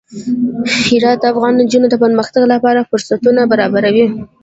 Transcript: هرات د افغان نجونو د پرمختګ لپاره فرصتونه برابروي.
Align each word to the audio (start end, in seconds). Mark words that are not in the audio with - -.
هرات 0.87 1.17
د 1.21 1.23
افغان 1.33 1.53
نجونو 1.61 1.87
د 1.89 1.95
پرمختګ 2.03 2.43
لپاره 2.53 2.87
فرصتونه 2.89 3.41
برابروي. 3.51 4.07